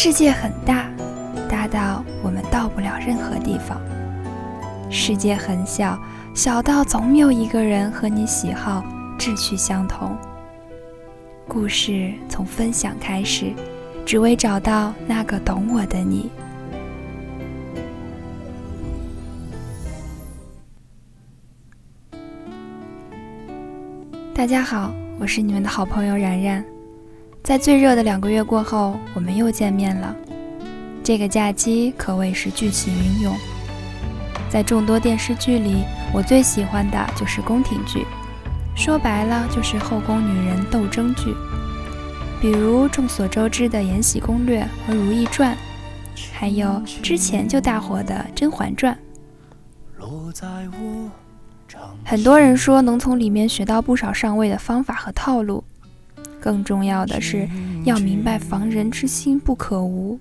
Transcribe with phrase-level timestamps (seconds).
[0.00, 0.88] 世界很大，
[1.48, 3.76] 大到我们到不了任何地方；
[4.88, 6.00] 世界很小，
[6.36, 8.84] 小到总有一个人和你喜好、
[9.18, 10.16] 志趣相同。
[11.48, 13.52] 故事从分享开始，
[14.06, 16.30] 只为找到那个懂我的你。
[24.32, 26.64] 大家好，我是你们的好朋友然然。
[27.48, 30.14] 在最热的两个月过后，我们又见面了。
[31.02, 33.34] 这个假期可谓是剧情云涌。
[34.50, 38.04] 在众多电视剧里，我最喜欢的就是宫廷剧，
[38.76, 41.34] 说白了就是后宫女人斗争剧。
[42.38, 45.56] 比如众所周知的《延禧攻略》和《如懿传》，
[46.34, 48.94] 还有之前就大火的《甄嬛传》。
[52.04, 55.64] 很多人说能从里面学到不少上位的方法和套路。
[56.48, 57.46] 更重要的是，
[57.84, 60.18] 要明白防人之心不可无。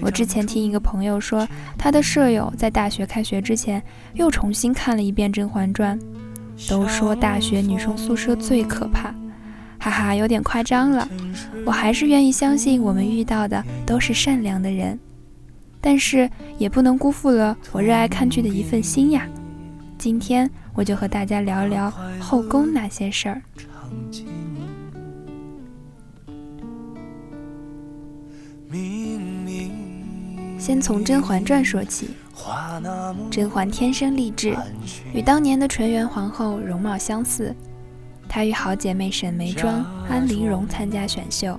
[0.00, 1.46] 我之前听一个朋友说，
[1.78, 3.80] 他的舍友在大学开学之前
[4.14, 5.96] 又重新看了一遍《甄嬛传》，
[6.68, 9.14] 都说大学女生宿舍最可怕，
[9.78, 11.08] 哈哈，有点夸张了。
[11.64, 14.98] 我还是愿意相信我们遇到的都是善良的人，
[15.80, 19.24] 但是也不能辜负了我热爱看剧的一份心呀。
[19.96, 21.88] 今天我就和大家聊聊
[22.18, 23.40] 后宫那些事儿。
[30.58, 32.10] 先从《甄嬛传》说起。
[33.30, 34.56] 甄嬛天生丽质，
[35.12, 37.54] 与当年的纯元皇后容貌相似。
[38.28, 41.58] 她与好姐妹沈眉庄、安陵容参加选秀，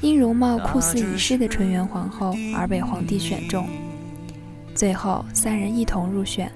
[0.00, 3.68] 因容貌酷似已逝的纯元皇后而被皇帝选中。
[4.74, 6.50] 最后三人一同入选，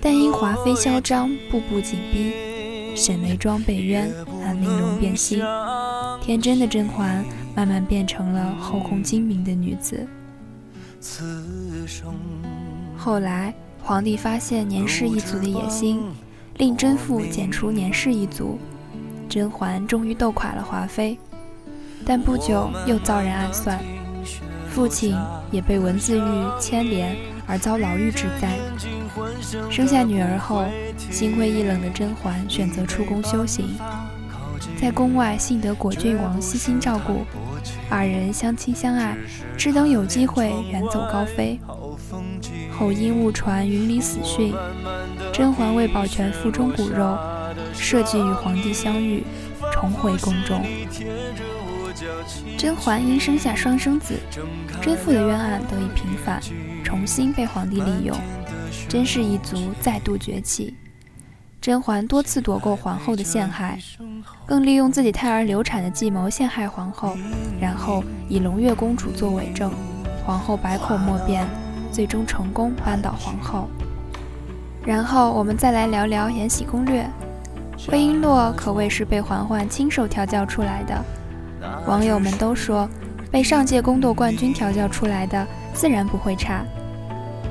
[0.00, 4.10] 但因华妃嚣张、步步紧逼，沈眉庄被冤，
[4.42, 5.42] 安陵容变心，
[6.22, 7.22] 天真的甄嬛
[7.54, 10.06] 慢慢变成了后宫精明的女子。
[12.96, 16.02] 后来，皇帝发现年氏一族的野心，
[16.58, 18.58] 令甄父剪除年氏一族，
[19.28, 21.18] 甄嬛终于斗垮了华妃。
[22.04, 23.78] 但不久又遭人暗算，
[24.68, 25.16] 父亲
[25.50, 28.58] 也被文字狱牵连而遭牢狱之灾。
[29.70, 30.64] 生下女儿后，
[31.10, 33.66] 心灰意冷的甄嬛选择出宫修行，
[34.80, 37.24] 在宫外幸得果郡王悉心照顾。
[37.88, 39.16] 二人相亲相爱，
[39.56, 41.58] 只等有机会远走高飞。
[42.70, 44.54] 后因误传云里死讯，
[45.32, 47.18] 甄嬛为保全腹中骨肉，
[47.74, 49.22] 设计与皇帝相遇，
[49.72, 50.62] 重回宫中。
[52.56, 54.14] 甄嬛因生下双生子，
[54.80, 56.40] 甄父的冤案得以平反，
[56.82, 58.16] 重新被皇帝利用，
[58.88, 60.74] 甄氏一族再度崛起。
[61.60, 63.78] 甄嬛多次躲过皇后的陷害，
[64.46, 67.14] 更利用自己胎儿流产的计谋陷害皇后，
[67.60, 69.70] 然后以胧月公主作伪证，
[70.24, 71.46] 皇后百口莫辩，
[71.92, 73.68] 最终成功扳倒皇后。
[74.86, 77.06] 然后我们再来聊聊《延禧攻略》，
[77.92, 81.04] 魏璎珞可谓是被嬛嬛亲手调教出来的，
[81.86, 82.88] 网友们都说，
[83.30, 86.64] 被上届宫斗冠军调教出来的自然不会差。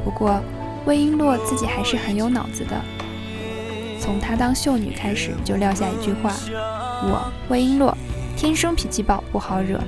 [0.03, 0.42] 不过，
[0.88, 2.75] 魏璎珞自己还是很有脑子的。
[4.00, 6.34] 从她当秀女开始，就撂下一句话
[7.04, 7.94] ：“我魏璎珞
[8.38, 9.80] 天生脾气暴，不好惹。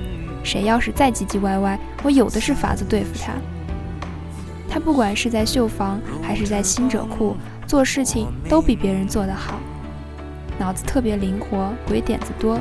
[0.44, 3.32] 谁要是再唧唧歪歪，我有的是法子对付他。”
[4.68, 7.36] 她不管是在绣房还是在新者库，
[7.66, 9.60] 做事情都比别人做得好，
[10.58, 12.58] 脑子特别灵活，鬼点子多。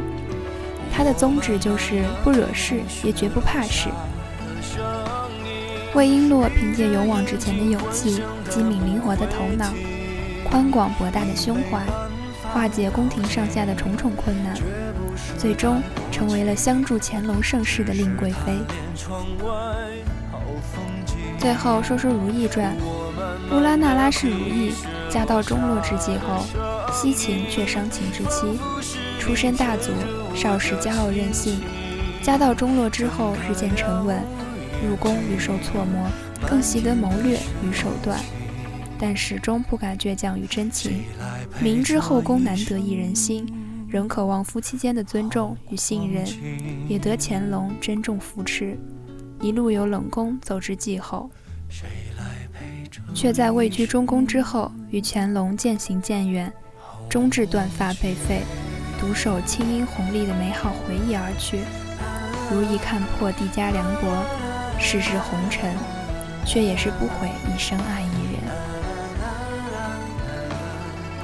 [0.94, 3.90] 她的宗旨就是不惹事，也绝不怕事。
[5.96, 9.66] 魏璎珞凭借勇往直前的勇气，机敏灵活的头脑。
[10.52, 11.80] 宽广博大的胸怀，
[12.52, 14.54] 化解宫廷上下的重重困难，
[15.38, 15.82] 最终
[16.12, 18.58] 成为了相助乾隆盛世的令贵妃。
[21.40, 22.76] 最后说说《如懿传》，
[23.56, 24.74] 乌拉那拉氏如懿，
[25.10, 26.44] 家道中落之际后，
[26.92, 28.60] 惜情却伤情之妻，
[29.20, 29.94] 出身大族，
[30.36, 31.62] 少时骄傲任性，
[32.22, 34.22] 家道中落之后日渐沉稳，
[34.86, 36.10] 入宫屡受挫磨，
[36.46, 38.20] 更习得谋略与手段。
[39.04, 41.02] 但始终不敢倔强与真情，
[41.60, 43.52] 明知后宫难得一人心，
[43.90, 46.24] 仍渴望夫妻间的尊重与信任，
[46.88, 48.78] 也得乾隆珍重扶持，
[49.42, 51.32] 一路由冷宫走至继后，
[53.16, 56.54] 却在位居中宫之后，与乾隆渐行渐远，
[57.10, 58.44] 终至断发被废，
[59.00, 61.62] 独守清音红丽的美好回忆而去。
[62.52, 64.24] 如意看破帝家凉薄，
[64.80, 65.74] 世事红尘，
[66.46, 68.21] 却也是不悔一生爱一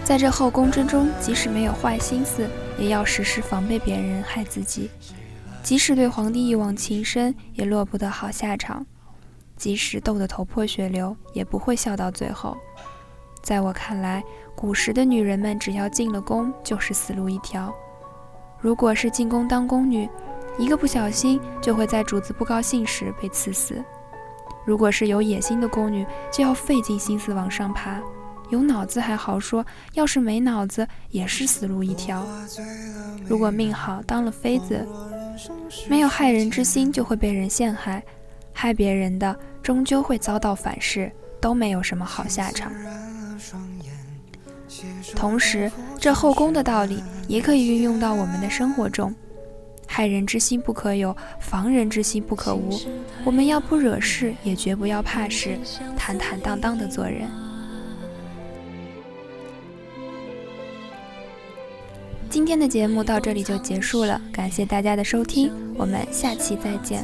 [0.07, 2.49] 在这后宫之中，即使没有坏心思，
[2.79, 4.89] 也要时时防备别人害自己。
[5.61, 8.85] 即使对皇帝一往情深，也落不得好下场；
[9.57, 12.55] 即使斗得头破血流，也不会笑到最后。
[13.41, 14.23] 在我看来，
[14.55, 17.75] 古时的女人们只要进了宫，就是死路一条。
[18.61, 20.09] 如果是进宫当宫女，
[20.57, 23.83] 一个不小心就会在主子不高兴时被赐死；
[24.63, 28.01] 如果是有野心的宫女，就要费尽心思往上爬。
[28.49, 32.25] 有脑子还好说，要是没脑子，也是死路一条。
[33.27, 34.85] 如果命好当了妃子，
[35.89, 38.01] 没有害人之心，就会被人陷害；
[38.53, 41.11] 害别人的，终究会遭到反噬，
[41.41, 42.71] 都没有什么好下场。
[45.15, 49.13] 同时，这后宫的道理也可以运用到我们的生活中。
[49.89, 52.79] 害人之心不可有，防人之心不可无。
[53.23, 55.57] 我们要不惹事，也绝不要怕事，
[55.97, 57.29] 坦坦荡荡的做人。
[62.37, 67.03] 今天的节目到这里就结束了，感谢大家的收听，我们下期再见。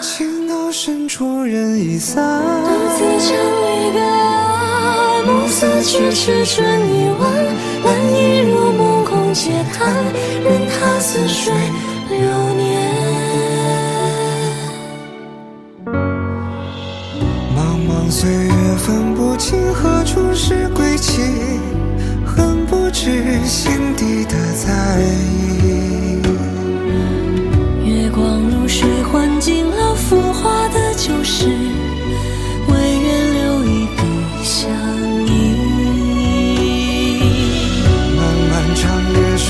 [0.00, 7.30] 情到深处人已散，独自唱离别爱，暮色去迟春已晚，
[7.84, 9.94] 难以入梦空嗟叹，
[10.42, 11.52] 任他似水
[12.08, 12.59] 流年。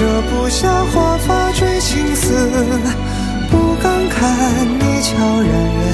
[0.01, 2.33] 舍不下华发追青丝，
[3.51, 5.13] 不敢看你悄
[5.43, 5.85] 然远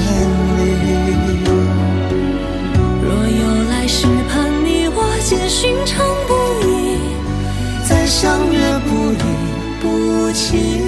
[0.57, 0.61] 离。
[3.03, 6.31] 若有来世，盼你我皆寻常不
[6.65, 7.01] 已，
[7.85, 9.19] 再相约不离
[9.81, 10.86] 不弃。